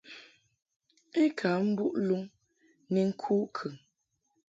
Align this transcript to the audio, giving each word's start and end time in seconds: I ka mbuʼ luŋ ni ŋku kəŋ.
I 1.23 1.25
ka 1.37 1.49
mbuʼ 1.67 1.93
luŋ 2.07 2.23
ni 2.91 3.01
ŋku 3.09 3.35
kəŋ. 3.55 3.75